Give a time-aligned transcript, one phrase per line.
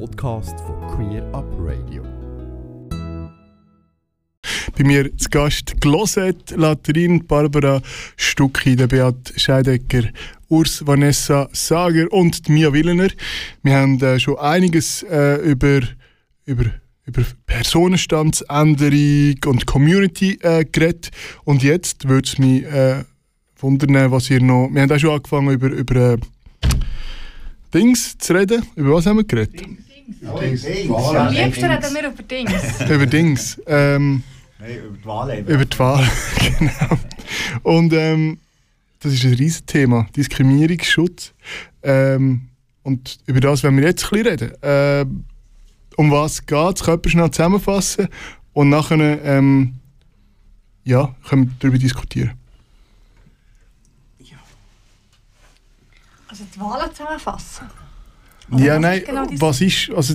[0.00, 2.02] Podcast von Queer Up Radio.
[4.76, 7.80] Bei mir zu Gast Glosette, Latrin, Barbara
[8.16, 10.08] Stucki, Beat Scheidecker,
[10.48, 13.10] Urs Vanessa Sager und Mia Willener.
[13.62, 15.80] Wir haben äh, schon einiges äh, über,
[16.44, 16.64] über,
[17.06, 21.10] über Personenstandsänderung und Community äh, geredet.
[21.44, 23.04] Und jetzt würde es mich äh,
[23.58, 24.70] wundern, was ihr noch...
[24.72, 26.18] Wir haben auch schon angefangen über, über äh,
[27.74, 28.64] Dings zu reden.
[28.76, 29.60] Über was haben wir geredet?
[29.60, 29.84] Dings.
[30.24, 32.80] Am liebsten reden wir über Dings.
[32.90, 33.62] über Dings.
[33.66, 34.22] Ähm,
[34.60, 35.48] Nein, über die Wahl eben.
[35.48, 36.08] Über die Wahl,
[36.58, 36.98] genau.
[37.64, 38.38] Und ähm,
[39.00, 41.34] das ist ein riesiges Thema, Diskriminierungsschutz.
[41.82, 42.48] Ähm,
[42.84, 44.52] und über das werden wir jetzt ein bisschen reden.
[44.62, 45.24] Ähm,
[45.96, 46.84] um was geht es?
[46.84, 48.08] Können wir schnell zusammenfassen
[48.52, 49.74] und nachher ähm,
[50.84, 52.32] ja, können wir darüber diskutieren.
[56.34, 57.66] Also die Wahlen zusammenfassen.
[58.56, 60.14] ja, was nein, ist genau was ist also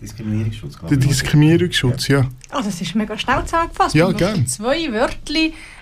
[0.00, 0.76] Diskriminierungsschutz.
[0.88, 2.06] der Diskriminierungsschutz?
[2.06, 2.28] Ja.
[2.50, 3.94] Ah, das ist mega schnell zusammengefasst.
[3.96, 4.46] Ja, Wir möchten gern.
[4.46, 5.34] zwei Wörter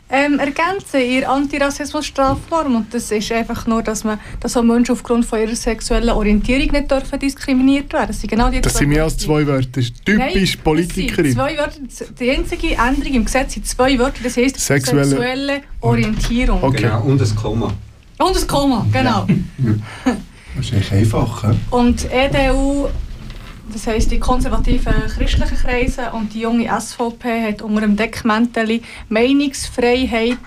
[0.09, 2.77] ähm, ergänzen in der Antirassismus-Strafnorm.
[2.77, 6.71] Und das ist einfach nur, dass, man, dass auch Menschen aufgrund von ihrer sexuellen Orientierung
[6.73, 8.07] nicht dürfen diskriminiert werden.
[8.07, 9.25] Das sind genau die Das zwei sind mehr als Wörter.
[9.27, 9.69] zwei Wörter.
[9.73, 11.33] Das ist typisch Nein, das sind Politikerin.
[11.35, 11.81] Zwei Wörter.
[12.19, 14.21] Die einzige Änderung im Gesetz sind zwei Wörter.
[14.23, 16.63] Das heisst Sexuelle- sexuelle, Orientierung.
[16.63, 16.83] Okay.
[16.85, 17.75] Genau, und ein Komma.
[18.19, 19.27] Und das Komma, genau.
[20.57, 21.43] Das ist eigentlich einfach.
[21.43, 21.57] he?
[21.71, 22.89] Und die EDU,
[23.73, 30.39] das heisst die konservativen christlichen Kreise und die junge SVP hat unter dem Deckmäntel Meinungsfreiheit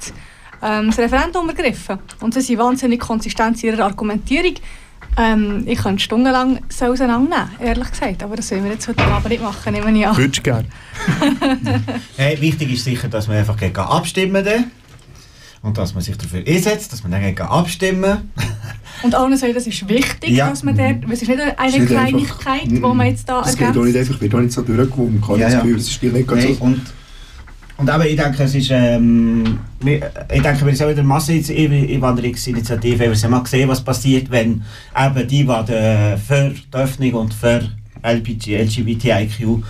[0.64, 2.00] ähm, das Referendum ergriffen.
[2.22, 4.56] Und sie sind wahnsinnig konsistent in ihrer Argumentierung.
[5.18, 8.24] Ähm, ich könnte stundenlang so auseinandernehmen, ehrlich gesagt.
[8.24, 10.16] Aber das wollen wir jetzt heute Abend nicht machen, nehme ich an.
[10.16, 10.68] Würdest du gerne?
[12.18, 14.72] Hey, wichtig ist sicher, dass man einfach gegen abstimmen dann.
[15.64, 18.32] Und dass man sich dafür einsetzt, dass man dann gegen abstimmen.
[19.04, 20.50] Und allen sagen, das ist wichtig, Ja.
[20.50, 23.28] dass man dort, weil es ist nicht eine ist nicht Kleinigkeit, die einfach- man jetzt
[23.30, 25.18] da Das geht auch nicht einfach, wird auch nicht so durchgewunken.
[25.22, 25.60] Ich habe Ja, das ja.
[25.62, 26.64] Gefühl, es ist nicht ganz Nein, so.
[26.64, 26.82] und,
[27.78, 30.00] und eben, ich denke, es ist, ähm, ich
[30.42, 34.64] denke, wir sind auch wieder eine Masseneinwanderungsinitiative, wir haben mal gesehen, was passiert, wenn
[35.00, 37.70] eben die, die de- für die Öffnung und für
[38.04, 39.64] LGBTIQ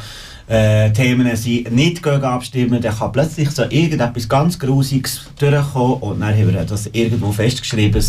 [0.47, 6.21] äh, Themen sind, nicht gegen abstimmen, dann kann plötzlich so irgendetwas ganz Grusiges durchkommen und
[6.21, 8.03] dann haben wir das irgendwo festgeschrieben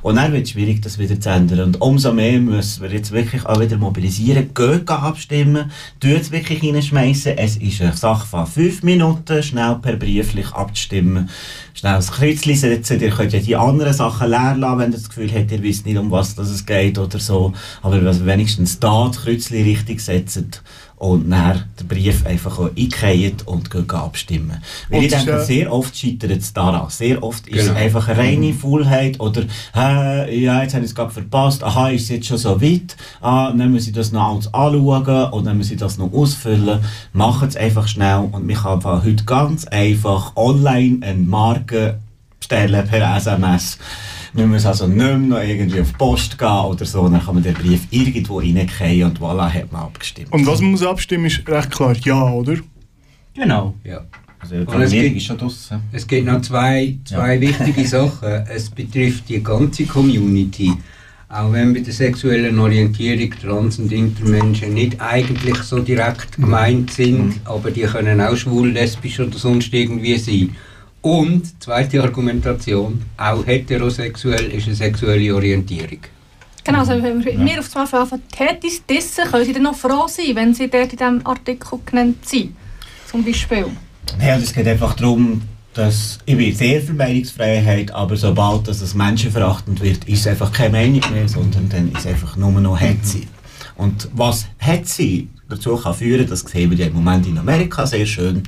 [0.00, 1.60] und dann wird es schwierig, das wieder zu ändern.
[1.60, 5.70] Und umso mehr müssen wir jetzt wirklich auch wieder mobilisieren, geht abstimmen,
[6.00, 7.36] tut es wirklich reinschmeißen.
[7.36, 11.28] Es ist eine Sache von fünf Minuten, schnell per brieflich abzustimmen,
[11.74, 15.08] schnell das Kreuzchen setzen, ihr könnt ja die anderen Sachen leer lassen, wenn ihr das
[15.08, 19.22] Gefühl habt, ihr wisst nicht, um was es geht oder so, aber wenigstens da das
[19.22, 20.62] Kreuzchen richtig setzt
[21.02, 24.62] und dann den Brief einfach einkehrt und abstimmen.
[24.88, 26.88] Weil Und ich denke, sehr oft scheitert es daran.
[26.90, 27.78] Sehr oft ist es Genau.
[27.80, 29.42] einfach eine reine Faulheit oder
[29.74, 32.96] «Hä, ja, jetzt habe ich es gerade verpasst, aha, ist es jetzt schon so weit,
[33.20, 36.78] ah, dann muss ich das noch alles anschauen und dann muss ich das noch ausfüllen.
[37.12, 41.98] Macht es einfach schnell und man kann von heute ganz einfach online eine Marke
[42.38, 43.76] bestellen per SMS.
[44.34, 47.34] Man muss also nicht mehr noch irgendwie auf die Post gehen oder so, dann kann
[47.34, 50.32] man den Brief irgendwo reingehen und voilà, hat man abgestimmt.
[50.32, 52.56] Und was man muss abstimmen, ist recht klar ja, oder?
[53.34, 53.74] Genau.
[53.84, 54.04] Ja.
[54.38, 55.44] Also, es gibt-.
[55.92, 58.28] Es gibt noch zwei, zwei wichtige Sachen.
[58.48, 60.72] Es betrifft die ganze Community.
[61.28, 67.40] Auch wenn bei der sexuellen Orientierung Trans- und Intermenschen nicht eigentlich so direkt gemeint sind,
[67.44, 70.54] aber die können auch schwul, lesbisch oder sonst irgendwie sein.
[71.02, 75.98] Und, zweite Argumentation, auch heterosexuell ist eine sexuelle Orientierung.
[76.64, 79.74] Genau, also wenn wir mir auf zum Beispiel anfangen, Tätis dissen, können sie dann noch
[79.74, 82.54] froh sein, wenn sie dort in diesem Artikel genannt sind.
[83.10, 83.66] Zum Beispiel.
[84.20, 85.42] Ja, es geht einfach darum,
[85.74, 90.52] dass ich bin sehr für Meinungsfreiheit, aber sobald dass es menschenverachtend wird, ist es einfach
[90.52, 93.22] keine Meinung mehr, sondern dann ist es einfach nur noch Hetze.
[93.76, 98.06] Und was Hetze dazu kann führen, das sehen wir ja im Moment in Amerika sehr
[98.06, 98.42] schön,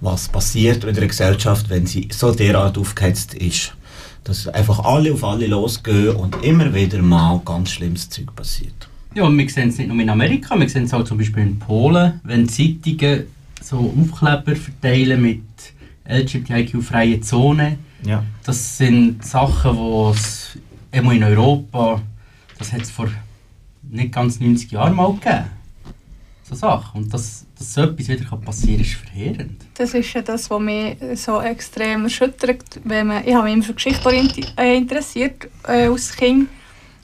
[0.00, 3.74] was passiert in einer Gesellschaft, wenn sie so derart aufgehetzt ist,
[4.24, 8.88] dass einfach alle auf alle losgehen und immer wieder mal ganz schlimmes Zeug passiert.
[9.14, 11.42] Ja, und wir sehen es nicht nur in Amerika, wir sehen es auch zum Beispiel
[11.42, 13.24] in Polen, wenn Zeitungen
[13.60, 15.42] so Aufkleber verteilen mit
[16.08, 17.78] LGBTIQ-freie Zone.
[18.04, 18.22] Ja.
[18.44, 20.58] Das sind Sachen, die es
[20.92, 22.00] in Europa,
[22.58, 23.08] das hat es vor
[23.82, 25.59] nicht ganz 90 Jahren mal gegeben.
[26.50, 27.02] So Sachen.
[27.02, 29.62] Und dass, dass so etwas wieder passieren kann, ist verheerend.
[29.74, 32.80] Das ist ja das, was mich so extrem erschüttert.
[32.82, 34.10] Wenn man, ich habe mich immer für Geschichte
[34.58, 36.48] äh, interessiert äh, als Kind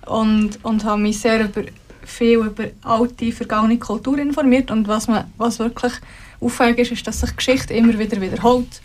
[0.06, 1.62] und, und habe mich sehr über,
[2.04, 4.72] viel über alte, vergangene Kultur informiert.
[4.72, 5.93] Und was, man, was wirklich
[6.40, 8.81] auffällig ist, ist, dass sich Geschichte immer wieder wiederholt.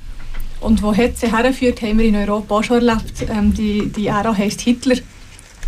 [0.59, 3.25] Und wo Hetze herführt, haben wir in Europa auch schon erlebt.
[3.27, 4.97] Ähm, die, die Ära heisst Hitler.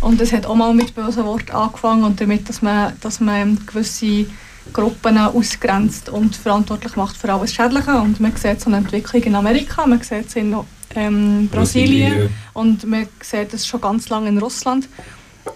[0.00, 3.58] Und es hat auch mal mit bösen Worten angefangen und damit, dass man, dass man
[3.66, 4.26] gewisse
[4.72, 7.94] Gruppen ausgrenzt und verantwortlich macht für alles Schädliche.
[8.00, 10.56] Und man sieht so eine Entwicklung in Amerika, man sieht es in
[10.94, 14.88] ähm, Brasilien, Brasilien und man sieht es schon ganz lange in Russland.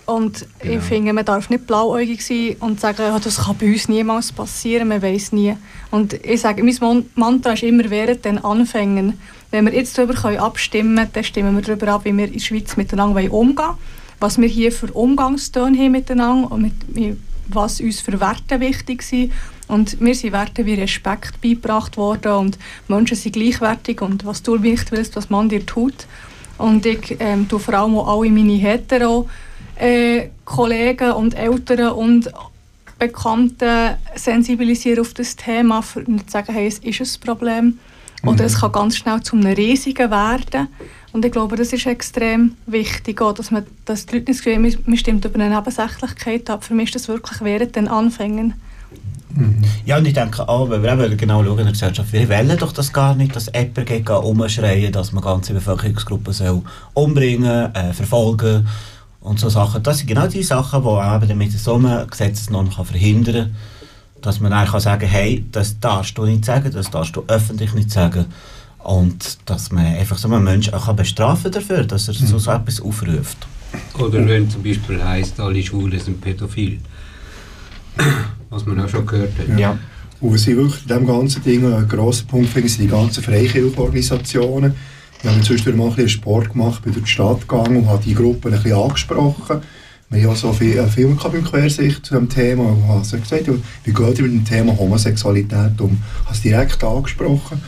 [0.05, 0.75] Und genau.
[0.75, 4.33] ich finde, man darf nicht blauäugig sein und sagen, ja, das kann bei uns niemals
[4.33, 5.57] passieren, man weiß nie.
[5.91, 9.19] Und ich sage, mein Mantra ist immer während den Anfängen.
[9.51, 12.41] Wenn wir jetzt darüber abstimmen können, dann stimmen wir darüber ab, wie wir in der
[12.41, 13.77] Schweiz miteinander umgehen wollen,
[14.21, 19.33] was wir hier für Umgangstöne haben miteinander und mit, was uns für Werte wichtig sind.
[19.67, 22.59] Und mir sind Werte wie Respekt beigebracht worden und
[22.89, 26.07] Menschen sind gleichwertig und was du wichtig willst, was man dir tut.
[26.57, 29.29] Und ich ähm, tue vor allem auch alle meine hetero
[29.77, 32.31] äh, Kollegen und Eltern und
[32.99, 37.79] Bekannten sensibilisieren auf das Thema, um zu sagen, hey, es ist ein Problem.
[38.25, 38.47] Oder mhm.
[38.47, 40.69] es kann ganz schnell zu einem riesigen werden.
[41.13, 44.45] Und ich glaube, das ist extrem wichtig, auch, dass, man, dass die Leute nicht das
[44.45, 46.65] Gefühl man stimmt über eine Nebensächlichkeit ab.
[46.65, 48.55] Für mich ist das wirklich während den Anfängen.
[49.31, 49.63] Mhm.
[49.85, 52.57] Ja, und ich denke auch, wenn wir eben genau schauen in der Gesellschaft, wir wollen
[52.59, 56.63] doch das gar nicht, dass jemand umschreien dass man ganze Bevölkerungsgruppen soll
[56.95, 58.67] umbringen, äh, verfolgen
[59.21, 59.83] und so Sachen.
[59.83, 63.57] Das sind genau die Sachen, die eben mit so einer Gesetzesnorm kann verhindern kann,
[64.23, 67.75] dass man dann kann sagen hey, das darfst du nicht sagen, das darfst du öffentlich
[67.75, 68.27] nicht sagen.
[68.89, 72.39] Und dass man einfach so einen Menschen auch bestrafen dafür, dass er so, mhm.
[72.39, 73.37] so etwas aufruft.
[73.99, 76.79] Oder wenn zum Beispiel heisst, alle Schwulen sind pädophil.
[78.49, 79.59] Was man auch schon gehört hat.
[79.59, 79.79] Ja.
[80.23, 83.23] Und was ich wirklich in diesem ganzen Ding ein grosser Punkt finde, sind die ganzen
[83.23, 84.73] Freihilfeorganisationen.
[85.21, 88.03] Ich habe inzwischen mal ein bisschen Sport gemacht, bin durch die Stadt gegangen und habe
[88.03, 89.61] die Gruppe ein bisschen angesprochen.
[90.09, 93.51] Wir haben ja so viel, einen Film beim Quersicht zu dem Thema und habe gesagt,
[93.85, 96.03] wie geht ihr mit dem Thema Homosexualität um?
[96.21, 97.61] Ich habe es direkt angesprochen.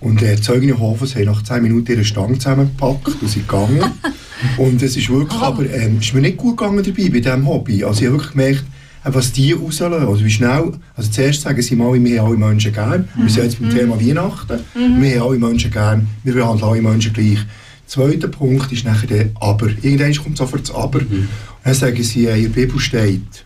[0.00, 3.82] Und die Zeugen Hofers haben nach 10 Minuten ihre Stange zusammengepackt und sind gegangen.
[4.58, 7.84] und es ist wirklich, aber ähm, ist mir nicht gut gegangen dabei bei diesem Hobby.
[7.84, 8.64] Also ich habe wirklich gemerkt,
[9.04, 10.06] äh, was die rauslösen.
[10.06, 13.08] Also wie schnell, also zuerst sagen sie mal, wir haben alle Menschen gern.
[13.16, 13.22] Mhm.
[13.22, 13.74] Wir sind jetzt beim mhm.
[13.76, 14.60] Thema Weihnachten.
[14.74, 15.02] Mhm.
[15.02, 16.06] Wir haben alle Menschen gern.
[16.22, 17.38] Wir behandeln alle Menschen gleich.
[17.86, 19.68] Zweiter Punkt ist nachher der Aber.
[19.82, 21.00] Irgendwann kommt sofort das Aber.
[21.00, 21.28] Mhm.
[21.64, 23.44] dann sagen sie, in der Bibel steht.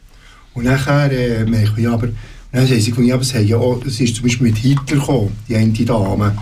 [0.54, 2.08] Und nachher äh, merke ich, ja, aber,
[2.52, 5.36] dann sagen sie, ja, aber es, ja auch, es ist zum Beispiel mit Hitler gekommen,
[5.48, 6.36] die eine Dame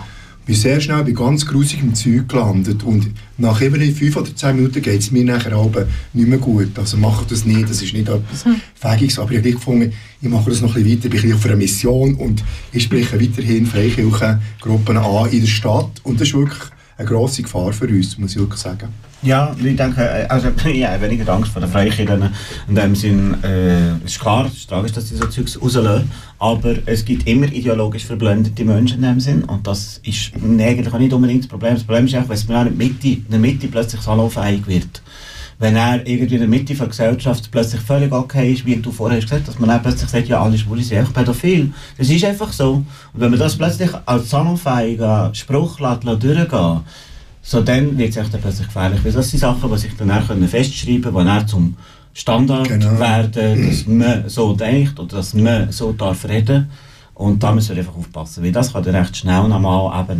[0.45, 4.81] bin sehr schnell bei ganz grusigem Zeug gelandet und nach eben 5 oder 10 Minuten
[4.81, 6.77] geht es mir nachher aber nicht mehr gut.
[6.77, 8.55] Also mache das nicht, das ist nicht etwas hm.
[8.75, 11.45] Fähiges, aber ich habe gefunden, ich mache das noch ein bisschen weiter, ich bin auf
[11.45, 16.59] einer Mission und ich spreche weiterhin Freikirchengruppen an in der Stadt und das ist wirklich
[16.97, 18.89] eine grosse Gefahr für uns, muss ich wirklich sagen.
[19.23, 22.29] Ja, ich denke, äh, also ja, weniger Angst vor den Freikirchen.
[22.67, 26.09] In dem Sinn, äh, ist klar, es ist tragisch, dass sie so Zeugs rauslösen,
[26.39, 30.97] aber es gibt immer ideologisch verblendete Menschen in dem Sinn und das ist eigentlich auch
[30.97, 31.75] nicht unbedingt das Problem.
[31.75, 35.03] Das Problem ist einfach, wenn es in der Mitte, in der Mitte plötzlich salonfähig wird.
[35.59, 39.19] Wenn er irgendwie in der Mitte der Gesellschaft plötzlich völlig okay ist, wie du vorher
[39.19, 41.71] hast gesagt dass man dann plötzlich sagt, ja, alle Schwule sind echt pädophil.
[41.99, 42.73] Das ist einfach so.
[42.73, 46.81] Und wenn man das plötzlich als salonfähiger Spruch lässt, lässt durchgehen
[47.41, 49.03] so dann wird es echt plötzlich gefährlich.
[49.03, 51.77] Weil das sind Sachen, die sich dann können festschreiben können, die dann zum
[52.13, 52.99] Standard genau.
[52.99, 56.69] werden, dass man so denkt oder dass man so darf reden
[57.13, 60.19] Und da müssen wir einfach aufpassen, weil das kann dann recht schnell nochmal eben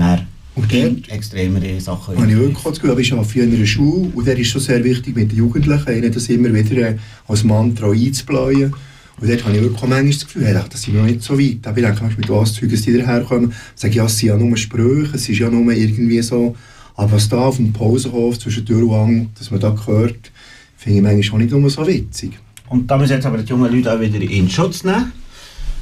[0.53, 2.17] und dort extremere Sachen.
[2.17, 4.83] Habe ich wirklich das Gefühl, ich arbeite in einer Schule und der ist schon sehr
[4.83, 6.97] wichtig mit den Jugendlichen, ihnen das immer wieder äh,
[7.27, 8.73] als Mantra einzubläuen.
[9.21, 11.39] Und dort habe ich wirklich manchmal das Gefühl, hey, das sind wir noch nicht so
[11.39, 11.67] weit.
[11.67, 14.57] Aber ich denke, mit was Zeug, die daherkommen, sage ich, ja, es sind ja nur
[14.57, 16.55] Sprüche, es ist ja nur irgendwie so
[16.95, 20.31] aber was da auf dem Pausenhof zwischen Tür und Ang, dass man da hört,
[20.77, 22.39] finde ich manchmal schon nicht immer so witzig.
[22.69, 25.11] Und da müssen jetzt aber die jungen Leute auch wieder in Schutz nehmen.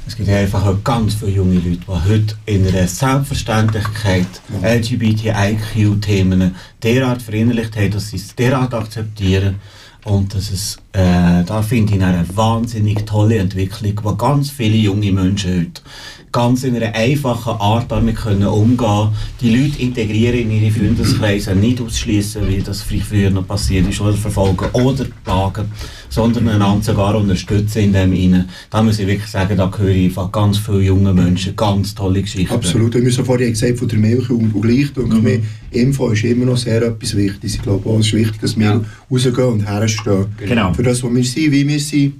[0.06, 4.26] Es gibt einfach ganz viele junge Leute, die heute in einer Selbstverständlichkeit
[4.60, 4.74] ja.
[4.74, 9.56] LGBTIQ-Themen derart verinnerlicht haben, dass sie es derart akzeptieren.
[10.04, 15.12] Und das ist, äh, da finde ich eine wahnsinnig tolle Entwicklung, wo ganz viele junge
[15.12, 15.82] Menschen heute
[16.32, 19.08] ganz in einer einfachen Art damit können umgehen
[19.40, 24.14] die Leute integrieren in ihre Freundeskreise, nicht ausschließen, wie das früher noch passiert ist, oder
[24.14, 25.70] verfolgen oder plagen,
[26.08, 28.48] sondern einander sogar unterstützen in dem Innen.
[28.70, 32.22] Da muss ich wirklich sagen, da höre ich von ganz vielen jungen Menschen ganz tolle
[32.22, 32.54] Geschichten.
[32.54, 35.42] Absolut, wir haben vorhin gesagt, von der Milch und, und gleich, denke mhm.
[35.72, 37.54] Info ist immer noch sehr etwas Wichtiges.
[37.54, 38.80] Ich glaube es ist wichtig, dass wir ja.
[39.10, 40.26] rausgehen und herstehen.
[40.36, 40.72] Genau.
[40.74, 42.14] Für das, was wir sind, wie wir sind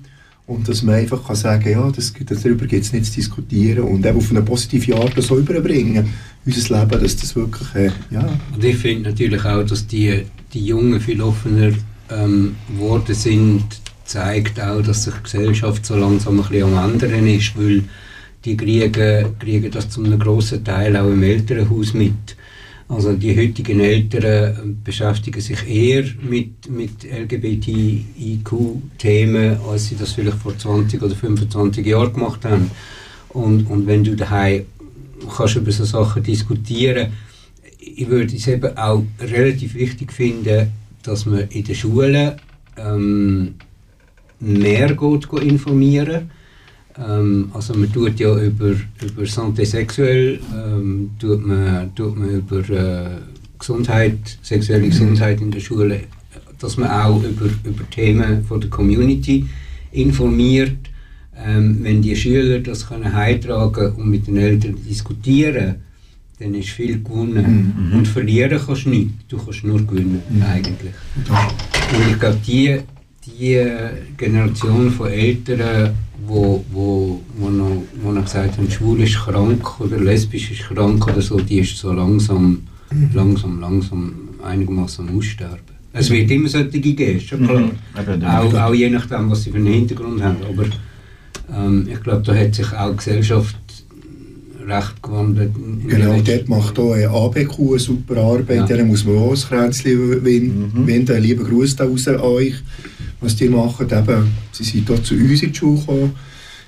[0.50, 4.04] und dass man einfach kann sagen ja, das, darüber gibt es nicht zu diskutieren und
[4.04, 6.12] eben auf eine positive Art das so überbringen,
[6.44, 8.28] unser Leben, dass das wirklich, äh, ja.
[8.52, 11.70] Und ich finde natürlich auch, dass die, die Jungen viel offener
[12.10, 13.64] ähm, geworden sind,
[14.04, 17.84] zeigt auch, dass sich die Gesellschaft so langsam ein bisschen am ändern ist, weil
[18.44, 22.36] die kriegen, kriegen das zu einem grossen Teil auch im Elternhaus mit.
[22.90, 30.58] Also die heutigen Eltern beschäftigen sich eher mit, mit LGBTIQ-Themen, als sie das vielleicht vor
[30.58, 32.68] 20 oder 25 Jahren gemacht haben.
[33.28, 34.64] Und, und wenn du daheim
[35.36, 37.12] kannst über so Sachen diskutieren,
[37.78, 40.72] ich würde es eben auch relativ wichtig finden,
[41.04, 42.32] dass man in den Schulen
[42.76, 43.54] ähm,
[44.40, 46.32] mehr geht informieren
[47.00, 48.70] ähm, also man tut ja über,
[49.02, 53.16] über Santé sexuell, ähm, tut man, tut man über äh,
[53.58, 54.90] Gesundheit, sexuelle Mhm.
[54.90, 56.00] Gesundheit in der Schule,
[56.58, 59.46] dass man auch über, über Themen von der Community
[59.92, 60.76] informiert.
[61.42, 65.76] Ähm, wenn die Schüler das können heimtragen und mit den Eltern diskutieren,
[66.38, 67.90] dann ist viel gewonnen.
[67.90, 67.98] Mhm.
[67.98, 70.92] Und verlieren kannst du nicht, du kannst nur gewinnen eigentlich.
[71.16, 72.78] Und ich glaube, die,
[73.26, 73.58] die
[74.18, 75.94] Generation von Eltern,
[76.26, 81.06] wo, wo, wo, noch, wo noch gesagt haben, schwul ist krank oder lesbisch ist krank
[81.06, 82.58] oder so, die ist so langsam,
[83.14, 84.12] langsam, langsam
[84.44, 85.58] einigermaßen am Aussterben.
[85.92, 87.60] Es wird immer solche geben, ist schon klar.
[87.60, 88.24] Mhm.
[88.24, 90.36] Auch, auch je nachdem, was sie für einen Hintergrund haben.
[90.48, 90.64] Aber
[91.56, 93.56] ähm, ich glaube, da hat sich auch die Gesellschaft
[94.68, 95.50] recht gewandelt.
[95.88, 98.66] Genau, dort macht auch ein ABQ eine super Arbeit, Ja.
[98.66, 100.86] denen muss man auch ein Kränzchen Mhm.
[100.86, 101.12] wenden.
[101.12, 102.54] Einen lieben Gruß da raus an euch,
[103.20, 103.86] was die machen.
[103.90, 106.12] Eben, sie sind hier zu uns in die Schule gekommen.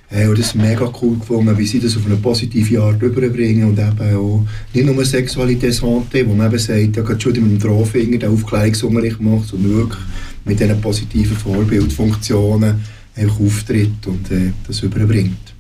[0.08, 3.78] Hey, und das mega cool gefunden, wie sie das auf eine positive Art überbringen und
[3.78, 4.44] eben auch
[4.74, 8.30] nicht nur Sexualität Santé, wo man eben sagt, ja, gerade schon mit dem Drohfinger den
[8.30, 10.02] Aufklärungsunterricht macht, sondern wirklich
[10.44, 12.82] mit diesen positiven Vorbildfunktionen
[13.16, 15.51] einfach auftritt und äh, das überbringt.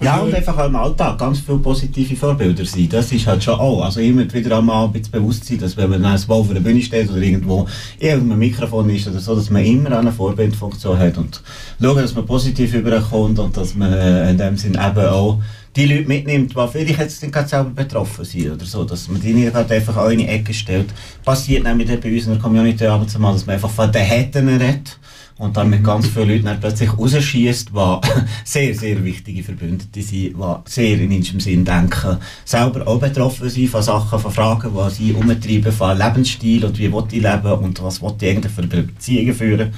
[0.00, 2.88] Ja, und einfach auch im Alltag ganz viele positive Vorbilder sein.
[2.88, 3.84] Das ist halt schon auch.
[3.84, 6.60] Also immer wieder einmal ein bisschen bewusst sein, dass wenn man dann mal auf einer
[6.60, 7.66] Bühne steht oder irgendwo
[7.98, 11.42] in einem Mikrofon ist oder so, dass man immer eine Vorbildfunktion hat und
[11.82, 15.40] schauen, dass man positiv überkommt und dass man äh, in dem Sinn eben auch
[15.74, 19.20] die Leute mitnimmt, die vielleicht jetzt nicht gerade selber betroffen sind oder so, dass man
[19.20, 20.88] die nicht gerade einfach auch in die Ecke stellt.
[21.24, 23.90] Passiert nämlich bei uns in der Community ab und zu mal, dass man einfach von
[23.90, 24.98] den Hätten redet
[25.38, 28.08] und dann mit ganz vielen Leuten dann plötzlich rausschießt, die
[28.44, 33.68] sehr, sehr wichtige Verbündete sind, die sehr in unserem Sinn denken, selber auch betroffen sind
[33.68, 37.82] von Sachen, von Fragen, die sie umtreiben, von Lebensstil und wie will ich leben und
[37.82, 39.72] was ich eigentlich für Beziehungen führen.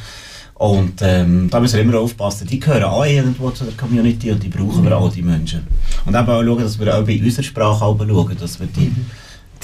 [0.55, 4.43] Und ähm, da müssen wir immer aufpassen, die gehören auch irgendwo zu der Community und
[4.43, 5.67] die brauchen wir auch, die Menschen.
[6.05, 8.93] Und eben auch schauen, dass wir auch bei unserer Sprache schauen, dass wir die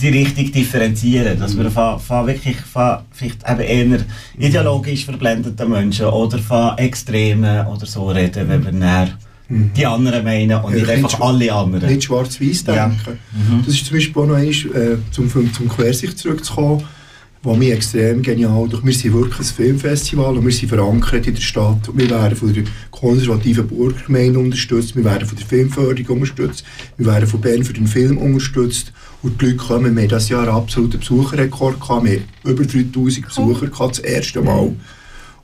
[0.00, 4.00] die richtig differenzieren, dass wir von, von wirklich von vielleicht eben eher
[4.38, 9.08] ideologisch verblendeten Menschen oder von Extremen oder so reden, wenn wir näher
[9.48, 11.88] die anderen meinen und Ja, nicht einfach alle anderen.
[11.88, 12.88] Nicht schwarz-weiß Ja.
[12.88, 13.18] denken.
[13.64, 16.82] Das ist zum Beispiel auch noch eins, äh, zum, zum Quersicht zurückzukommen,
[17.44, 21.34] was mich extrem genial durch Wir sind wirklich ein Filmfestival und wir sind verankert in
[21.34, 21.88] der Stadt.
[21.88, 26.64] Und wir werden von der konservativen Burgergemeinde unterstützt, wir werden von der Filmförderung unterstützt,
[26.96, 28.92] wir werden von Bern für den Film unterstützt.
[29.26, 32.64] Und die Leute kommen, wir haben dieses Jahr einen absoluten Besucherrekord gehabt, wir haben über
[32.64, 34.72] 3000 Besucher gehabt, das erste Mal.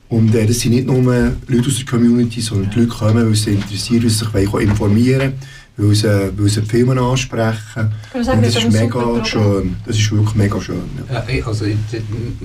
[0.07, 1.01] Und äh, das sind nicht nur
[1.47, 5.33] Leute aus der Community, sondern die Leute kommen, weil sie interessiert, weil sie sich informieren
[5.75, 7.57] wollen, weil sie, weil sie die Filme ansprechen.
[7.75, 9.75] sagen, Und das das ist mega schön.
[9.85, 10.77] Das ist wirklich mega schön.
[11.09, 11.15] Ja.
[11.15, 11.75] Ja, ich- also ich,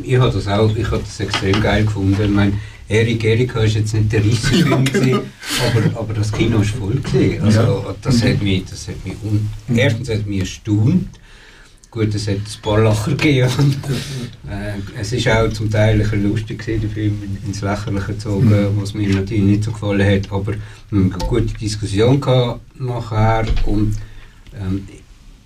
[0.03, 2.17] ich habe das auch, ich habe das extrem geil gefunden.
[2.21, 2.53] Ich meine,
[2.89, 5.21] Erik Erika ist jetzt nicht der riesige Film, Ja, genau.
[5.93, 7.45] aber, aber das Kino ist voll gewesen.
[7.45, 11.07] Also das hat mich, das hat mich un erstens hat mich erstaunt.
[11.91, 13.49] Gut, es hat ein paar Lacher gegeben.
[13.59, 13.77] Und,
[14.51, 18.53] äh, es ist auch zum Teil ein lustig gewesen, der Film in- ins Lächerliche gezogen,
[18.79, 20.31] was mir natürlich nicht so gefallen hat.
[20.31, 20.61] Aber wir
[21.01, 23.95] haben eine gute Diskussion gehabt nachher und
[24.55, 24.87] ähm,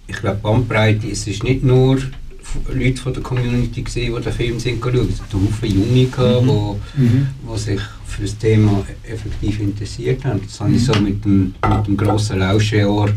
[0.09, 1.99] ich glaube Bandbreite, es ist nicht nur
[2.75, 5.09] Leute von der Community gesehen, die den Film sind geschaut.
[5.11, 6.79] Es hat Haufen Junge gehabt, wo,
[7.47, 10.41] wo sich für das Thema effektiv interessiert haben.
[10.45, 13.11] Das habe ich so mit dem, mit dem grossen Lauscheohr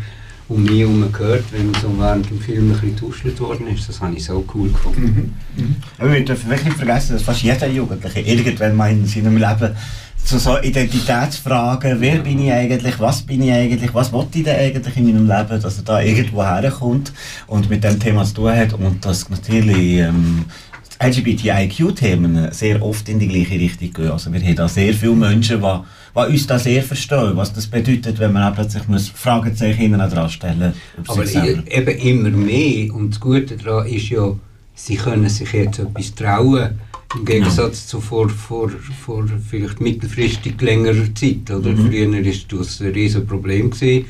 [0.47, 3.89] um mich herum gehört, wenn so während dem Film ein bisschen worden ist.
[3.89, 5.35] Das habe ich so cool gefunden.
[5.97, 9.75] Aber wir dürfen wirklich nicht vergessen, dass fast jeder Jugendliche irgendwann mal in seinem Leben
[10.23, 14.59] zu so Identitätsfragen, wer bin ich eigentlich, was bin ich eigentlich, was wollte ich denn
[14.59, 17.13] eigentlich in meinem Leben, dass er da irgendwo herkommt
[17.45, 20.45] und mit dem Thema zu tun hat und dass natürlich ähm,
[20.99, 24.11] LGBTIQ-Themen sehr oft in die gleiche Richtung gehen.
[24.11, 25.79] Also wir haben da sehr viele Menschen, die,
[26.15, 30.09] die uns da sehr verstehen, was das bedeutet, wenn man auch plötzlich muss Fragezeichen hinten
[30.09, 31.09] dran stellen muss.
[31.09, 32.93] Aber eben immer mehr.
[32.93, 34.33] Und das Gute daran ist ja,
[34.73, 36.79] sie können sich jetzt etwas trauen.
[37.17, 38.69] Im Gegensatz zu vor, vor,
[39.05, 41.51] vor vielleicht mittelfristig längerer Zeit.
[41.51, 41.71] Oder?
[41.71, 41.89] Mhm.
[41.89, 43.69] Früher war das ein riesen Problem.
[43.69, 44.05] Gewesen.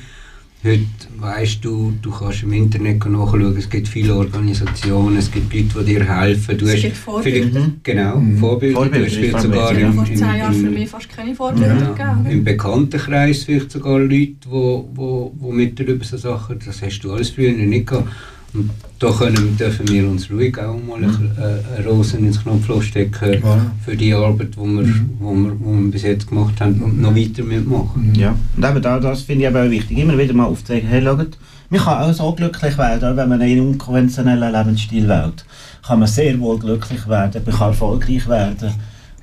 [0.66, 0.82] Heute
[1.20, 5.94] weißt du, du kannst im Internet nachschauen, es gibt viele Organisationen, es gibt Leute, die
[5.94, 6.58] dir helfen.
[6.58, 7.50] Du Es hast gibt Vorbilder.
[7.52, 8.78] vielleicht, genau, Vorbilder.
[8.78, 9.88] Vorbilder, Du hast sogar ja.
[9.88, 12.26] im, Vor zehn Jahren für im, mich fast keine Vorbilder ja, gegeben.
[12.32, 17.00] Im Bekanntenkreis vielleicht sogar Leute, wo, wo, wo mit dir über so Sachen, das hast
[17.02, 18.10] du alles früher nicht gehabt.
[18.56, 18.70] Und
[19.00, 23.42] da können, dürfen wir uns ruhig auch mal eine, eine Rose ins Knopfloch stecken
[23.84, 24.88] für die Arbeit, die wir,
[25.20, 28.14] wo wir, wo wir bis jetzt gemacht haben und noch weiter mitmachen.
[28.16, 29.98] Ja, und eben da, das finde ich eben auch wichtig.
[29.98, 31.38] Immer wieder mal aufzeigen, hey, schaut,
[31.70, 35.46] man kann auch so glücklich werden, auch wenn man einen unkonventionellen Lebensstil wählt.
[35.86, 38.72] Kann man sehr wohl glücklich werden, man kann erfolgreich werden.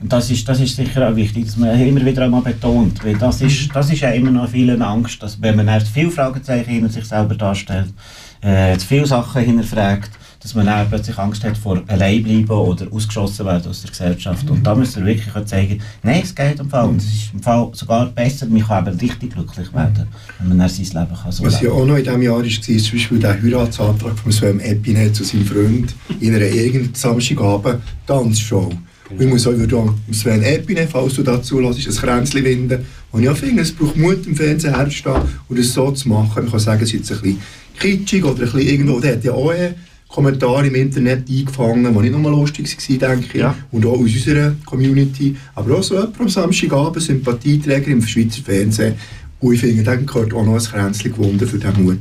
[0.01, 3.17] Und das ist, das ist sicher auch wichtig, dass man immer wieder einmal betont, weil
[3.17, 6.71] das ist, das ist ja immer noch vielen Angst, dass wenn man erst viele Fragezeichen
[6.71, 7.95] hinter sich selber darstellt,
[8.43, 10.11] äh, zu viele Sachen hinterfragt,
[10.43, 14.51] dass man dann plötzlich Angst hat vor Alleinbleiben oder ausgeschlossen werden aus der Gesellschaft.
[14.51, 16.89] Und da müssen wir wirklich zeigen, nein, es geht im Fall.
[16.89, 20.09] Und es ist im Fall sogar besser, man kann eben richtig glücklich werden,
[20.41, 22.37] wenn man dann sein Leben kann so Was ja leben auch noch in diesem Jahr
[22.37, 26.97] war, ist zum Beispiel der Heiratsantrag von Sven Epinet zu seinem Freund in einer irgendeiner
[26.97, 28.73] Samstagabend Tanzshow.
[29.11, 32.85] Und ich muss auch an Sven Epinet, falls du dazu lässt, ein Kränzchen winden.
[33.13, 36.45] Und ich finde, es braucht Mut, im Fernsehen herzustehen und es so zu machen.
[36.45, 37.41] Man kann sagen, es ist jetzt ein bisschen
[37.79, 39.01] kitschig oder ein bisschen irgendwo.
[39.01, 39.75] Der hat ja auch äh,
[40.09, 43.41] Kommentare im Internet eingefangen, die nicht nur lustig waren, denke ich.
[43.41, 43.55] Ja.
[43.71, 45.37] Und auch aus unserer Community.
[45.55, 48.95] Aber auch so jemand am Samstagabend, Sympathieträger im Schweizer Fernsehen.
[49.41, 51.99] Und ich finde, dann gehört auch noch ein Kränzchen gewonnen für diesen Mut.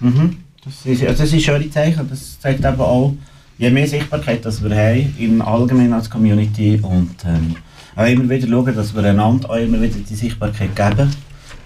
[0.00, 0.36] Mhm.
[0.64, 2.08] Das ist, also das ist schöne Zeichen.
[2.08, 3.14] Das zeigt eben auch,
[3.58, 7.56] je mehr Sichtbarkeit das wir haben, im Allgemeinen als Community und ähm,
[7.96, 11.10] auch immer wieder schauen, dass wir einander auch immer wieder die Sichtbarkeit geben.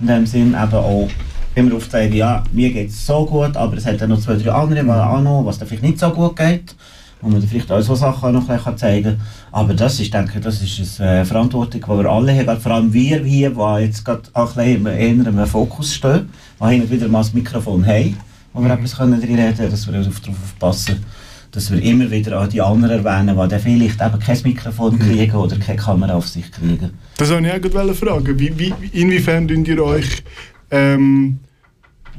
[0.00, 1.08] In dem Sinn eben auch
[1.54, 4.52] immer aufzeigen, ja, mir geht es so gut, aber es hat dann noch zwei, drei
[4.52, 6.74] andere, die auch noch, was dann vielleicht nicht so gut geht.
[7.20, 9.20] Wo man vielleicht auch so Sachen noch ein bisschen zeigen kann.
[9.50, 12.72] Aber das ist, denke ich, das ist eine äh, Verantwortung, die wir alle haben, vor
[12.72, 16.28] allem wir hier, die jetzt gerade auch ein bisschen eher im Fokus stehen,
[16.60, 18.16] die hin und wieder mal das Mikrofon haben,
[18.52, 21.04] wo wir etwas können drin reden können, dass wir darauf aufpassen,
[21.50, 25.56] dass wir immer wieder auch die anderen erwähnen, die vielleicht eben kein Mikrofon kriegen oder
[25.56, 26.90] keine Kamera auf sich kriegen.
[27.16, 28.38] Das wollte ich auch gerade fragen.
[28.38, 30.22] Wie, wie, inwiefern tun ihr euch,
[30.70, 31.38] ähm,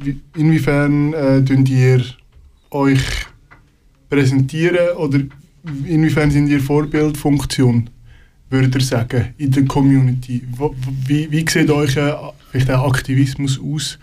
[0.02, 2.04] wie, inwiefern äh, ihr
[2.70, 3.00] euch
[4.08, 5.20] präsentieren oder
[5.86, 7.90] inwiefern sind ihr Vorbildfunktion,
[8.48, 10.42] würdet ihr sagen, in der Community?
[11.06, 12.12] Wie, wie sieht euch äh,
[12.50, 13.98] vielleicht auch Aktivismus aus?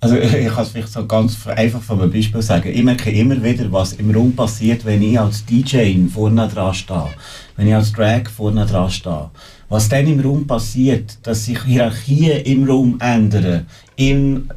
[0.00, 2.70] Also ich kann es vielleicht so ganz einfach von einem Beispiel sagen.
[2.72, 7.08] Ich merke immer wieder, was im Raum passiert, wenn ich als DJ vorne dran stehe,
[7.56, 9.30] wenn ich als Drag vorne dran stehe.
[9.68, 13.66] Was dann im Raum passiert, dass sich Hierarchien im Raum ändern.
[13.96, 14.48] In,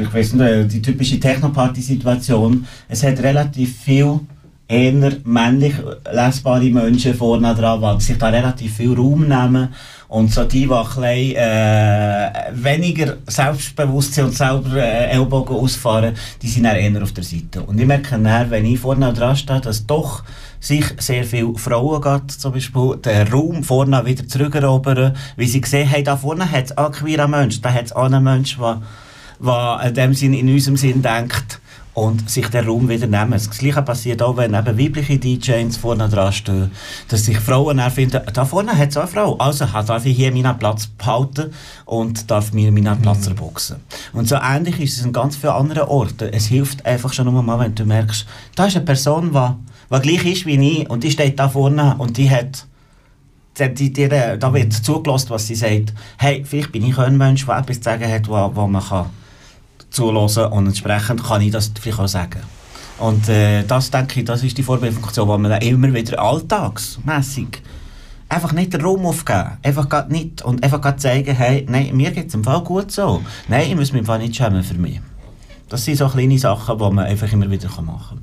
[0.00, 4.20] ich weiss nicht, die typische Technoparty-Situation, es hat relativ viel
[4.70, 5.74] eher männlich
[6.12, 9.68] lesbare Menschen vorne dran, die sich da relativ viel Raum nehmen.
[10.10, 16.16] Und so die, die ein bisschen, äh, weniger selbstbewusst sind und selber äh, Ellbogen ausfahren,
[16.42, 17.62] die sind dann eher auf der Seite.
[17.62, 20.24] Und ich merke dann, wenn ich vorne dran stehe, dass doch
[20.58, 25.86] sich sehr viele Frauen geht, zum Beispiel den Raum vorne wieder zurückerobern, weil sie sehen,
[25.86, 28.82] hey, da vorne hat es auch queere Menschen, da hat es auch einen Menschen, der
[29.40, 31.59] der in dem Sinn, in unserem Sinn denkt
[31.94, 33.32] und sich den Raum wieder nehmen.
[33.32, 36.70] Das Gleiche passiert auch, wenn eben weibliche DJs vorne dran stehen,
[37.08, 40.16] dass sich Frauen dann finden, da vorne hat es auch eine Frau, also darf ich
[40.16, 41.52] hier meinen Platz behalten
[41.84, 43.76] und darf mir meinen Platz erboxen.
[44.12, 46.28] Und so ähnlich ist es an ganz vielen anderen Orten.
[46.32, 50.00] Es hilft einfach schon nur mal, wenn du merkst, da ist eine Person, die, die
[50.00, 52.66] gleich ist wie ich und die steht da vorne und die hat
[53.58, 55.92] die, die, da wird zugelassen, was sie sagt.
[56.16, 59.10] Hey, vielleicht bin ich auch ein Mensch, der etwas zu sagen hat, wo man kann
[59.90, 62.40] zuhören und entsprechend kann ich das vielleicht auch sagen.
[62.98, 67.62] Und äh, das denke ich, das ist die Vorbildfunktion, die man immer wieder alltagsmässig
[68.30, 69.58] einfach nicht den Raum aufgeben.
[69.62, 70.42] Einfach grad nicht.
[70.42, 73.22] Und einfach grad zeigen, hey, nein, mir geht es im Fall gut so.
[73.48, 75.00] Nein, ich muss mich im Fall nicht schämen für mich.
[75.68, 78.22] Das sind so kleine Sachen, die man einfach immer wieder machen kann.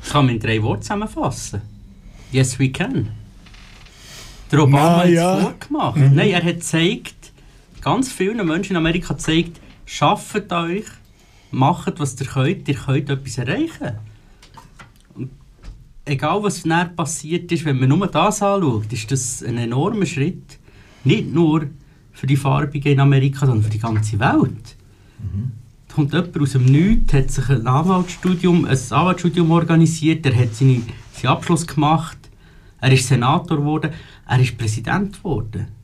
[0.00, 1.60] Das kann man in drei Worten zusammenfassen.
[2.32, 3.10] Yes, we can.
[4.50, 5.36] Der Obama Na hat es ja.
[5.36, 5.96] vorgemacht.
[5.96, 7.32] Nein, er hat gezeigt,
[7.82, 10.84] ganz vielen Menschen in Amerika gezeigt, schafft euch,
[11.50, 13.98] macht, was ihr könnt, ihr könnt etwas erreichen.
[15.14, 15.30] Und
[16.04, 20.58] egal, was dann passiert ist, wenn man nur das anschaut, ist das ein enormer Schritt.
[21.02, 21.66] Nicht nur
[22.12, 24.76] für die Farbigen in Amerika, sondern für die ganze Welt.
[25.88, 30.54] Da kommt jemand aus dem Nichts, hat sich ein Anwaltsstudium, ein Anwaltsstudium organisiert, er hat
[30.54, 32.18] seine, seinen Abschluss gemacht,
[32.80, 33.90] er ist Senator geworden,
[34.28, 35.79] er ist Präsident geworden.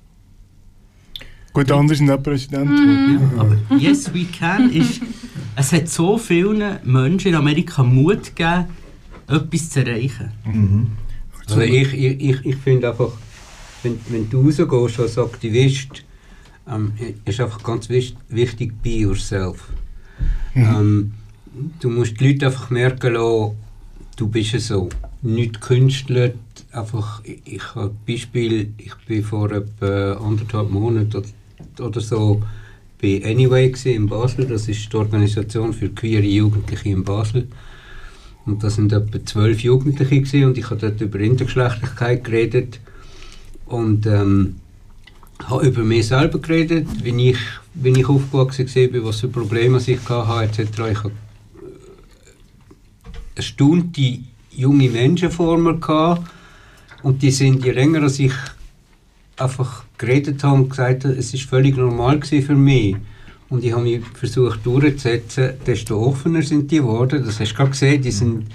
[1.56, 2.68] Gut, andere sind auch Präsident.
[2.68, 5.00] Ja, aber Yes We Can ist,
[5.56, 8.66] es hat so vielen Menschen in Amerika Mut gegeben,
[9.26, 10.32] etwas zu erreichen.
[11.46, 13.08] Also ich, ich, ich, ich finde einfach,
[13.82, 16.04] wenn, wenn du rausgehst als Aktivist,
[16.70, 16.92] ähm,
[17.24, 19.70] ist einfach ganz wichtig, be yourself.
[20.54, 21.14] Ähm,
[21.80, 23.52] du musst die Leute einfach merken lassen,
[24.16, 24.90] du bist ja so.
[25.22, 26.32] Nicht Künstler,
[26.70, 31.24] einfach, ich, ich habe ein Beispiel, ich bin vor etwa anderthalb Monaten
[31.80, 32.42] oder, so
[33.00, 37.46] bei Anyway in Basel, das ist die Organisation für queere Jugendliche in Basel.
[38.46, 42.80] Und das sind etwa zwölf Jugendliche gewesen, und ich habe dort über Intergeschlechtlichkeit geredet
[43.66, 44.56] und ähm,
[45.44, 47.38] habe über mich selber geredet, wie ich,
[47.74, 50.70] wie ich aufgewachsen bin, was für Probleme ich hatte etc.
[50.90, 51.12] Ich habe
[53.34, 54.18] erstaunte
[54.52, 56.30] junge Menschen vor mir gehabt,
[57.02, 58.32] und die sind, je länger als ich
[59.36, 62.96] einfach geredet habe und gesagt habe, es ist völlig normal für mich
[63.48, 67.22] und ich habe mich versucht durchzusetzen, desto offener sind die geworden.
[67.24, 68.02] Das hast du gerade gesehen.
[68.02, 68.46] Die sind,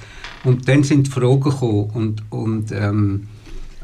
[0.44, 3.28] und dann sind Fragen gekommen und, und ähm,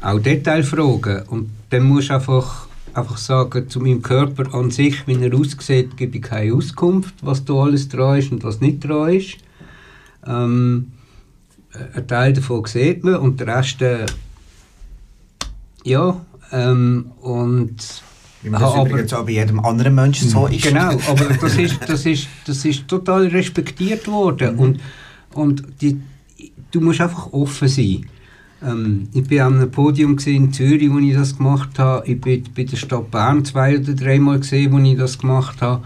[0.02, 1.22] auch Detailfragen.
[1.28, 5.96] Und dann musst du einfach, einfach sagen, zu meinem Körper an sich, wie er aussieht,
[5.96, 9.38] gebe ich keine Auskunft, was da alles dran ist und was nicht dran ist.
[10.26, 10.92] Ähm,
[11.94, 14.04] ein Teil davon sieht man und der Rest, äh,
[15.84, 16.20] ja,
[16.52, 17.76] ähm, und
[18.42, 20.62] wie man das aber, übrigens auch bei jedem anderen Menschen so ist.
[20.62, 24.54] Genau, aber das ist, das ist, das ist total respektiert worden.
[24.54, 24.60] Mhm.
[24.60, 24.80] Und,
[25.34, 26.00] und die,
[26.70, 28.06] du musst einfach offen sein.
[28.62, 32.06] Ähm, ich war an einem Podium in Zürich, wo ich das gemacht habe.
[32.06, 35.84] Ich bin bei der Stadt Bern zwei oder dreimal gesehen, wo ich das gemacht habe.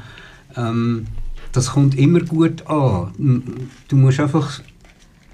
[0.57, 1.07] Ähm,
[1.53, 3.12] das kommt immer gut an.
[3.88, 4.61] Du musst einfach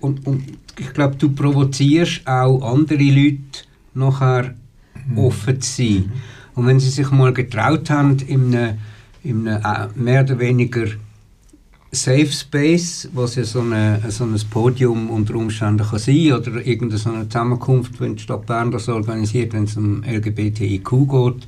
[0.01, 0.45] und, und
[0.79, 3.65] ich glaube, du provozierst auch andere Leute
[3.95, 4.55] nachher.
[5.17, 6.13] Offen zu sein.
[6.55, 8.79] Und wenn sie sich mal getraut haben, in einem,
[9.23, 9.61] in äh,
[9.95, 10.87] mehr oder weniger
[11.91, 17.29] Safe Space, was ja so, eine, so ein Podium unter Umständen kann sein oder irgendeine
[17.29, 21.47] Zusammenkunft, wenn die Stadt Bern das organisiert, wenn es um LGBTIQ geht,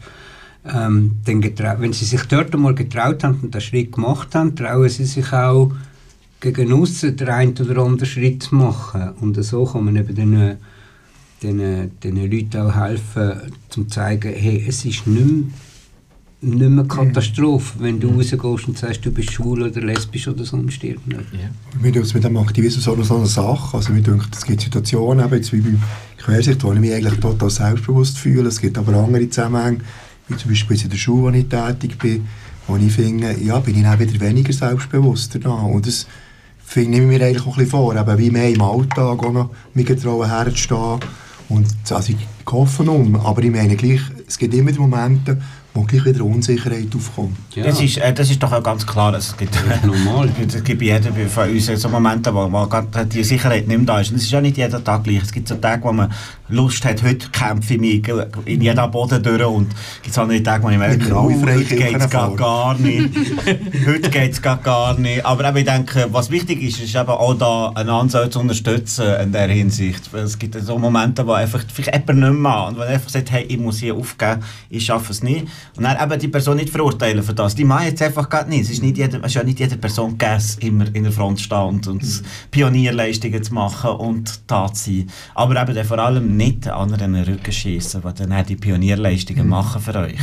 [0.73, 5.05] ähm, wenn sie sich dort einmal getraut haben und den Schritt gemacht haben, trauen sie
[5.05, 5.73] sich auch
[6.41, 9.11] gegen aussen den einen oder anderen Schritt zu machen.
[9.21, 10.57] Und so kann man eben den
[11.43, 15.45] den, den Leuten auch helfen, um zu zeigen, hey, es ist nicht mehr,
[16.43, 18.17] nicht mehr Katastrophe, wenn du mhm.
[18.17, 21.25] rausgehst und sagst, du bist schwul oder lesbisch oder sonst irgendwas.
[21.33, 21.51] Ja.
[21.81, 24.63] Mir denkt mit dem Aktivismus auch noch so eine Sache, also mir denkt, es gibt
[24.63, 25.83] Situationen, eben jetzt wie beim
[26.19, 29.79] Quersicht, wo ich mich eigentlich total selbstbewusst fühle, es gibt aber andere Zusammenhänge,
[30.29, 32.27] wie zum Beispiel in der Schule, wo ich tätig bin,
[32.67, 36.07] wo ich finde, ja, bin ich dann wieder weniger selbstbewusster da und das
[36.59, 39.51] finde ich mir eigentlich auch ein bisschen vor, eben wie mehr im Alltag auch noch
[39.75, 41.01] mich getrauen herzustehen
[41.51, 45.37] und also ich hoffe um, aber ich meine gleich, es gibt immer Momente,
[45.75, 47.37] wo gleich wieder Unsicherheit aufkommt.
[47.55, 47.65] Ja.
[47.65, 49.15] Das, ist, äh, das ist doch auch ganz klar.
[49.15, 50.31] Es gibt, äh, normal.
[50.47, 52.69] es gibt bei jedem von uns so Momente, wo, wo
[53.05, 54.11] die Sicherheit nicht mehr da ist.
[54.11, 55.23] Und es ist ja nicht jeden Tag gleich.
[55.23, 56.13] Es gibt so Tage, wo man
[56.51, 58.09] Lust hat, heute kämpfe ich mich
[58.45, 61.97] in jedem Boden durch und es gibt andere Tage, wo ich merke, oh, heute geht
[61.97, 63.09] es gar nicht.
[63.87, 65.25] heute geht es gar nicht.
[65.25, 69.33] Aber eben, ich denke, was wichtig ist, ist eben auch da einander zu unterstützen in
[69.33, 70.13] der Hinsicht.
[70.13, 73.45] Es gibt so Momente, wo einfach vielleicht jemand nicht mehr und wenn einfach sagt, hey,
[73.45, 75.47] ich muss hier aufgeben, ich schaffe es nicht.
[75.77, 77.55] Und dann eben die Person nicht verurteilen für das.
[77.55, 78.63] Die machen jetzt einfach gar nicht.
[78.63, 81.41] Es ist, nicht jede, es ist ja nicht jede Person gegessen, immer in der Front
[81.41, 82.25] stehen und, und mhm.
[82.51, 85.11] Pionierleistungen zu machen und da zu sein.
[85.35, 89.45] Aber eben vor allem nicht den anderen in den Rücken schießen, die dann die Pionierleistungen
[89.45, 89.51] mhm.
[89.51, 90.21] machen für euch.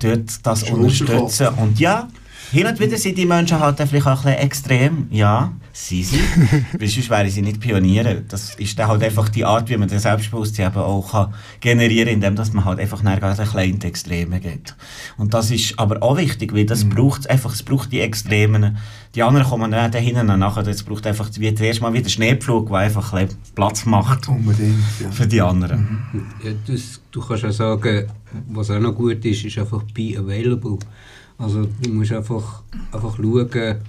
[0.00, 1.48] Dort das unterstützen.
[1.56, 2.08] Und ja,
[2.52, 6.22] hin und wieder sind die Menschen halt vielleicht auch ein bisschen extrem, ja, sie sind.
[6.78, 8.22] Weil sonst wären sie nicht Pioniere.
[8.28, 12.08] Das ist dann halt einfach die Art, wie man das Selbstbewusstsein eben auch kann generieren
[12.08, 14.74] kann, indem dass man halt einfach nach ganz kleinen Extreme geht.
[15.16, 16.90] Und das ist aber auch wichtig, weil das mhm.
[16.90, 18.76] braucht einfach, es braucht die Extremen.
[19.14, 22.68] Die anderen kommen dann hinten und nachher, es braucht einfach wie zuerst mal wieder Schneepflug,
[22.68, 25.10] der einfach ein Platz macht Unbedingt, ja.
[25.10, 26.02] für die anderen.
[26.12, 26.26] Mhm.
[26.44, 28.06] Ja, das, du kannst auch sagen,
[28.48, 30.78] was auch noch gut ist, ist einfach be available.
[31.38, 33.80] Also du musst einfach, einfach schauen,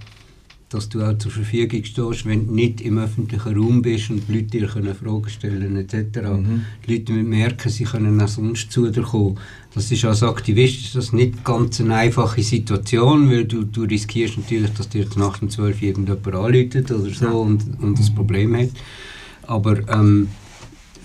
[0.74, 4.34] dass du auch zur Verfügung stehst, wenn du nicht im öffentlichen Raum bist und die
[4.34, 6.22] Leute dir können Fragen stellen etc.
[6.22, 6.66] Mhm.
[6.86, 9.38] Die Leute merken, sie können auch sonst zu dir kommen.
[9.74, 14.38] Das ist als Aktivist ist das nicht ganz eine einfache Situation, weil du, du riskierst
[14.38, 17.32] natürlich, dass dir nach dem 12 irgendjemand anläutet oder so ja.
[17.32, 18.70] und, und das Problem hat.
[19.44, 20.30] Aber ähm,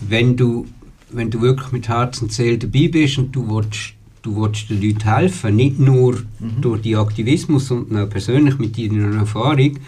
[0.00, 0.66] wenn, du,
[1.10, 4.82] wenn du wirklich mit Herz und Seele dabei bist und du willst du willst den
[4.82, 6.60] Leuten helfen, nicht nur mhm.
[6.60, 9.78] durch die Aktivismus, sondern auch persönlich mit deiner Erfahrung,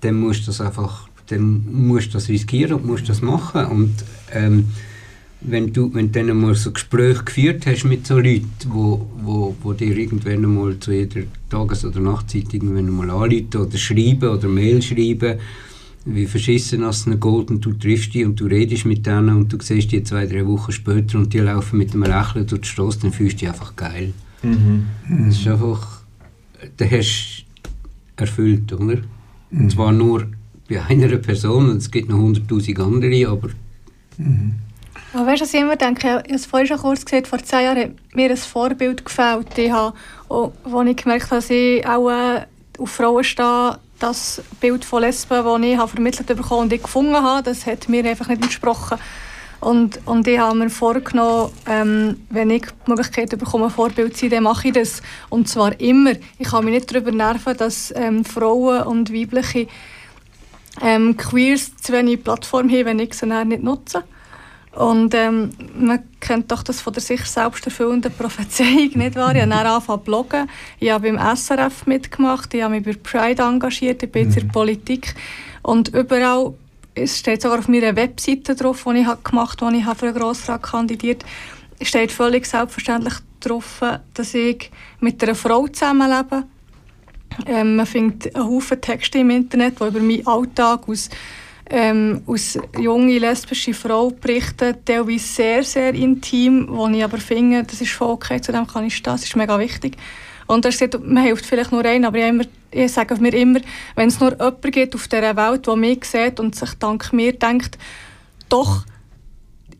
[0.00, 3.66] dann musst du das einfach, dann musst du das riskieren und musst das machen.
[3.66, 3.94] Und
[4.32, 4.66] ähm,
[5.40, 9.54] wenn du, wenn du dann einmal so Gespräche geführt hast mit so Leuten, wo, wo,
[9.62, 14.48] wo dir irgendwann einmal zu jeder Tages- oder Nachtzeit irgendwann einmal anrufen oder schreiben oder
[14.48, 15.38] Mail schreiben,
[16.04, 19.52] wie verschissen es ihnen geht und du triffst die und du redest mit denen und
[19.52, 22.68] du siehst die zwei, drei Wochen später und die laufen mit einem Lächeln durch die
[22.68, 24.12] Straße, dann fühlst du dich einfach geil.
[24.42, 24.86] Mhm.
[25.26, 26.02] Das ist einfach,
[26.76, 27.44] da hast
[28.16, 28.98] du erfüllt, oder?
[29.50, 29.60] Mhm.
[29.60, 30.26] Und zwar nur
[30.68, 33.48] bei einer Person und es gibt noch hunderttausend andere, aber...
[34.18, 34.54] Mhm.
[35.14, 36.00] Aber weißt du, was ich immer denke?
[36.00, 39.56] Ich habe es vorhin schon kurz gesagt, vor zehn Jahren hat mir ein Vorbild gefällt,
[39.56, 39.96] ich habe,
[40.28, 42.46] wo ich gemerkt habe, dass ich auch äh,
[42.78, 47.42] auf Frauen stehe, das Bild von Lesben, das ich vermittelt bekommen und ich gefunden habe,
[47.42, 48.98] das hat mir einfach nicht entsprochen.
[49.60, 54.30] Und, und ich habe mir vorgenommen, ähm, wenn ich die Möglichkeit bekomme, Vorbild zu sein,
[54.30, 55.00] dann mache ich das.
[55.30, 56.12] Und zwar immer.
[56.38, 59.68] Ich kann mich nicht darüber nerven, dass ähm, Frauen und weibliche
[60.82, 64.04] ähm, Queers zu wenig Plattform haben, wenn ich sie nicht nutze.
[64.74, 69.34] Und ähm, man kennt doch das von der sich selbst erfüllenden Prophezeiung, nicht wahr?
[69.34, 72.94] Ich habe dann angefangen zu bloggen, ich habe beim SRF mitgemacht, ich habe mich bei
[72.94, 75.14] Pride engagiert, ich bin jetzt in der Politik.
[75.62, 76.54] Und überall,
[76.94, 80.14] es steht sogar auf meiner Webseite drauf, die ich gemacht habe, als ich für den
[80.14, 83.80] Grossrat kandidiert habe, steht völlig selbstverständlich drauf,
[84.14, 86.44] dass ich mit einer Frau zusammenlebe.
[87.46, 91.10] Ähm, man findet einen Haufen Texte im Internet, die über meinen Alltag aus
[91.70, 97.80] ähm, aus junge lesbische Frau berichten, teilweise sehr, sehr intim, wo ich aber finde, das
[97.80, 99.96] ist voll okay, zu dem kann ich stehen, das ist mega wichtig.
[100.46, 103.60] Und er sagt, man hilft vielleicht nur ein, aber ich, immer, ich sage mir immer,
[103.94, 107.32] wenn es nur jemanden gibt auf dieser Welt, der mich sieht und sich dank mir
[107.32, 107.78] denkt,
[108.50, 108.84] doch,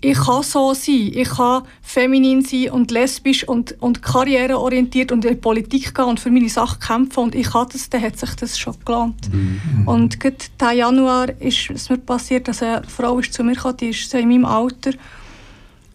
[0.04, 5.30] ich kann so sein, ich kann feminin sein und lesbisch und, und karriereorientiert und in
[5.30, 8.34] die Politik gehen und für meine Sache kämpfen und ich kann das, dann hat sich
[8.34, 9.32] das schon gelernt.
[9.32, 9.88] Mhm.
[9.88, 13.76] Und gerade diesen Januar ist es mir passiert, dass eine Frau ist zu mir kam,
[13.78, 14.90] die ist so in meinem Alter,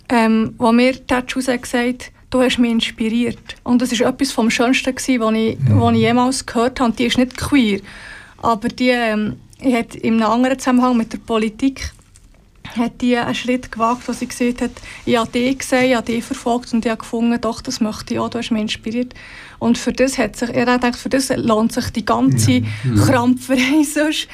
[0.09, 3.57] ähm, wo mir Tattoos gesagt hat, du hast mich inspiriert.
[3.63, 5.93] Und das war etwas vom Schönsten, was ich, mhm.
[5.93, 6.93] ich jemals gehört habe.
[6.93, 7.79] Die ist nicht queer,
[8.41, 11.91] aber die ähm, hat in einem anderen Zusammenhang mit der Politik
[12.77, 14.71] hat die einen Schritt gewagt, wo sie gesagt hat,
[15.05, 18.13] ich habe dich gesehen, ich habe dich verfolgt und ich habe gefunden, doch, das möchte
[18.13, 19.13] ich auch, du hast mich inspiriert.
[19.59, 22.67] Und für das hat sich, er hat gedacht, für das lohnt sich die ganze ja.
[22.95, 23.05] ja.
[23.05, 24.27] Krampferei sonst.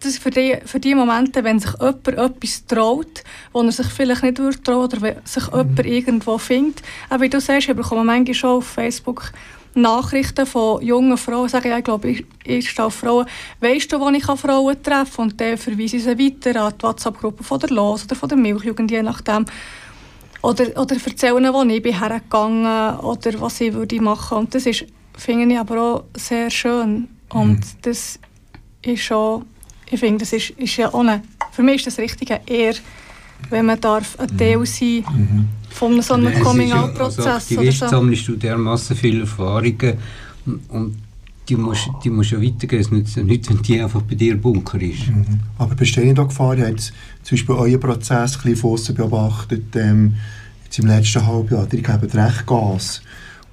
[0.00, 4.24] Das für, die, für die Momente, wenn sich jemand etwas traut, wo er sich vielleicht
[4.24, 5.58] nicht würde trauen oder wenn sich mhm.
[5.58, 6.82] jemand irgendwo findet.
[7.08, 9.30] Auch wie du sagst, ich bekomme manchmal schon auf Facebook
[9.74, 13.26] Nachrichten von jungen Frauen, sagen, ja, ich glaube, ich, ich auf Frauen.
[13.60, 15.24] Weißt du, wo ich Frauen treffen kann?
[15.24, 18.38] Und dann verweise ich sie weiter an die WhatsApp-Gruppe von der Los oder von der
[18.38, 19.46] Milchjugend, je nachdem.
[20.42, 24.38] Oder, oder erzählen, wo ich bin hergegangen oder was ich würde machen.
[24.38, 24.84] Und das ist,
[25.16, 27.08] finde ich aber auch sehr schön.
[27.30, 27.62] Und mhm.
[27.82, 28.18] das
[28.82, 29.46] ist schon,
[29.90, 32.74] ich finde, das ist, ist ja ohne, für mich ist das Richtige eher,
[33.50, 34.66] wenn man darf ein Teil mhm.
[34.66, 37.26] sein mhm von so einem Coming-out-Prozess.
[37.26, 37.88] Als Aktivist so.
[37.88, 39.94] sammelst du dermaßen viele Erfahrungen
[40.68, 40.96] und
[41.48, 42.82] die musst, die musst ja weitergeben.
[42.82, 45.08] Es nützt ja nichts, wenn die einfach bei dir Bunker ist.
[45.08, 45.40] Mhm.
[45.58, 46.56] Aber besteht nicht auch Gefahr?
[46.56, 50.14] Ihr habt zum Beispiel euren Prozess ein bisschen von beobachtet, ähm,
[50.64, 51.66] jetzt im letzten Halbjahr.
[51.72, 53.02] Ihr gebt recht Gas.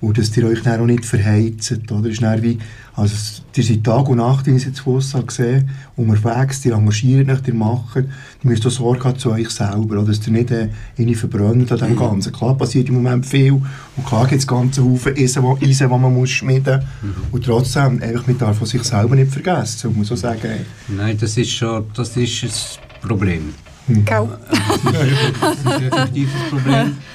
[0.02, 1.78] Und dass ihr euch dann auch nicht verheizt.
[1.92, 2.10] Oder?
[2.10, 2.60] Ist wie,
[3.00, 7.30] also, ihr seid Tag und Nacht, wie ich es jetzt vorhin gesehen unterwegs, ihr engagiert
[7.30, 8.06] euch, ihr macht, ihr
[8.44, 10.04] müsst auch Sorge haben zu euch selber, oder?
[10.04, 12.34] dass ihr nicht äh, verbrennt an dem Ganzen.
[12.34, 16.30] Klar passiert im Moment viel und klar gibt es ganze Haufen Eisen, die man muss
[16.30, 16.86] schmieden muss.
[17.02, 17.24] Mhm.
[17.32, 20.66] Und trotzdem, einfach, man darf sich selber nicht vergessen, muss so sagen.
[20.88, 23.54] Nein, das ist schon das ist ein Problem.
[23.88, 24.06] Mhm.
[24.06, 26.98] Das ist ein effektives Problem.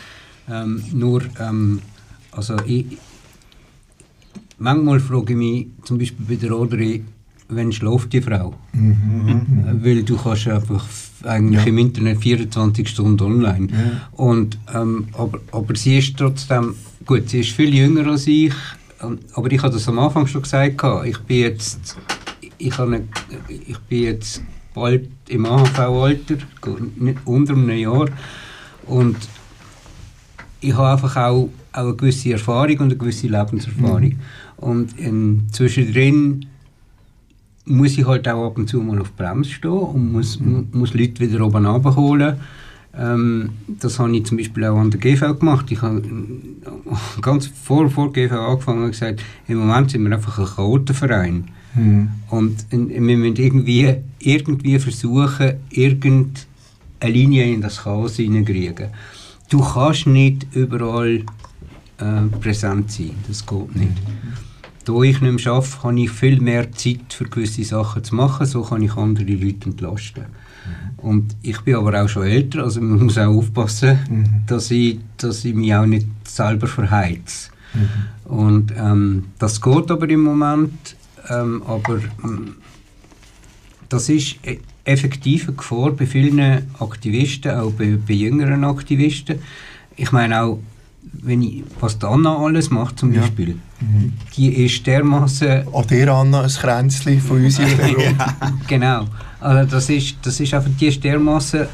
[0.47, 1.81] Ähm, nur, ähm,
[2.31, 2.99] also ich,
[4.59, 7.05] manchmal frage ich mich, zum Beispiel bei der Rodri,
[7.49, 8.55] wann schläft die Frau?
[8.73, 9.81] Mhm.
[9.83, 10.85] Weil du kannst einfach
[11.25, 11.69] eigentlich ja.
[11.69, 13.69] im Internet 24 Stunden online.
[13.71, 14.09] Ja.
[14.13, 16.75] Und, ähm, aber, aber sie ist trotzdem,
[17.07, 18.53] gut, sie ist viel jünger als ich,
[19.03, 21.97] ähm, aber ich habe das am Anfang schon gesagt, ich bin jetzt,
[22.59, 23.03] ich, habe,
[23.49, 24.43] ich bin jetzt
[24.75, 26.37] bald im AHV-Alter,
[27.25, 28.09] unter einem Jahr
[28.87, 29.17] und
[30.61, 34.11] ich habe einfach auch auch eine gewisse Erfahrung und eine gewisse Lebenserfahrung.
[34.11, 34.21] Mhm.
[34.65, 36.47] Und ähm, zwischendrin
[37.67, 40.69] muss ich halt auch ab und zu mal auf Bremse stehen und muss, mhm.
[40.73, 42.37] muss Leute wieder oben abholen.
[42.97, 45.71] Ähm, das habe ich zum Beispiel auch an der GV gemacht.
[45.71, 50.39] Ich habe äh, ganz vor, vor GV angefangen und gesagt, im Moment sind wir einfach
[50.39, 51.45] ein Chaotenverein.
[51.75, 52.09] Mhm.
[52.31, 58.89] Und äh, wir müssen irgendwie, irgendwie versuchen, irgendeine Linie in das Chaos hineinkriegen.
[59.51, 61.23] Du kannst nicht überall
[61.99, 63.11] äh, präsent sein.
[63.29, 63.93] Das geht nicht.
[64.85, 68.47] Da ich nicht mehr arbeite, habe ich viel mehr Zeit für gewisse Sachen zu machen,
[68.47, 70.25] so kann ich andere Leute entlasten.
[70.99, 74.25] Und ich bin aber auch schon älter, also man muss auch aufpassen, mhm.
[74.47, 77.51] dass, ich, dass ich mich auch nicht selber verheize.
[77.75, 78.31] Mhm.
[78.31, 80.97] Und ähm, das geht aber im Moment,
[81.29, 82.57] ähm, aber ähm,
[83.89, 86.41] das ist e-, effektiv eine Gefahr bei vielen
[86.79, 89.41] Aktivisten, auch bei, bei jüngeren Aktivisten.
[89.97, 90.59] Ich meine auch
[91.13, 93.61] wenn ich, was Anna alles macht zum Beispiel, mhm.
[94.37, 95.65] Die ist dermaßen...
[95.73, 97.67] An dir Anna, ein Kränzchen von uns ja.
[98.67, 99.07] Genau,
[99.41, 101.67] also das ist, das ist einfach, die ist dermaßen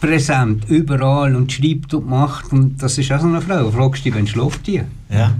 [0.00, 3.70] präsent, überall und schreibt und macht und das ist auch so eine Frau.
[3.70, 4.82] Fragst du dich, wann schläft die?
[5.08, 5.32] Ja.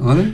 [0.00, 0.26] Oder?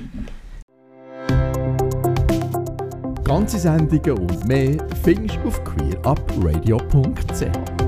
[3.25, 7.80] Ganze Sendungen und mehr findest du auf queerupradio.ch.